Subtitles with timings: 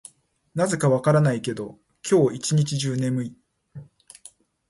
[0.55, 1.77] なぜか分からないけど、
[2.09, 3.35] 今日は一日中眠い。